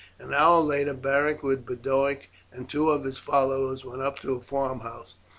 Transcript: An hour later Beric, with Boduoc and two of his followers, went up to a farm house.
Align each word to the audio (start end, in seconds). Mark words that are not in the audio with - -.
An 0.17 0.33
hour 0.33 0.61
later 0.61 0.95
Beric, 0.95 1.43
with 1.43 1.63
Boduoc 1.63 2.29
and 2.51 2.67
two 2.67 2.89
of 2.89 3.03
his 3.03 3.19
followers, 3.19 3.85
went 3.85 4.01
up 4.01 4.17
to 4.21 4.33
a 4.33 4.41
farm 4.41 4.79
house. 4.79 5.13